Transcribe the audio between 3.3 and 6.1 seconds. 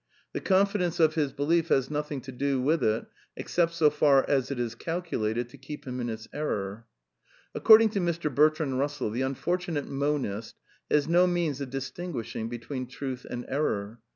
except so far as it is calculated to keep him in